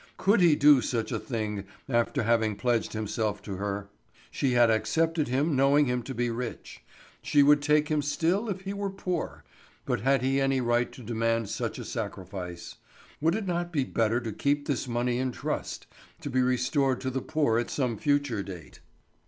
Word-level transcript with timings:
Could 0.17 0.41
he 0.41 0.55
do 0.55 0.81
such 0.81 1.11
a 1.11 1.19
thing 1.19 1.63
after 1.87 2.23
having 2.23 2.55
pledged 2.55 2.93
himself 2.93 3.39
to 3.43 3.57
her? 3.57 3.87
She 4.31 4.53
had 4.53 4.71
accepted 4.71 5.27
him 5.27 5.55
knowing 5.55 5.85
him 5.85 6.01
to 6.01 6.15
be 6.15 6.31
rich. 6.31 6.83
She 7.21 7.43
would 7.43 7.61
take 7.61 7.89
him 7.89 8.01
still 8.01 8.49
if 8.49 8.61
he 8.61 8.73
were 8.73 8.89
poor; 8.89 9.43
but 9.85 9.99
had 10.01 10.23
he 10.23 10.41
any 10.41 10.59
right 10.59 10.91
to 10.93 11.03
demand 11.03 11.49
such 11.49 11.77
a 11.77 11.85
sacrifice? 11.85 12.77
Would 13.21 13.35
it 13.35 13.45
not 13.45 13.71
be 13.71 13.83
better 13.83 14.19
to 14.21 14.31
keep 14.31 14.65
this 14.65 14.87
money 14.87 15.19
in 15.19 15.31
trust, 15.31 15.85
to 16.21 16.31
be 16.31 16.41
restored 16.41 16.99
to 17.01 17.11
the 17.11 17.21
poor 17.21 17.59
at 17.59 17.69
some 17.69 17.95
future 17.95 18.41
date. 18.41 18.79